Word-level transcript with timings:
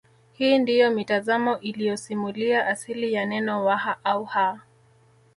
Hii 0.33 0.57
ndiyo 0.59 0.91
mitazamo 0.91 1.59
iliyosimulia 1.59 2.67
asili 2.67 3.13
ya 3.13 3.25
neno 3.25 3.65
Waha 3.65 3.97
au 4.03 4.25
Ha 4.25 4.59